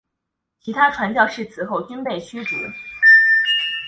[0.59, 2.55] 其他传教士此后均被驱逐。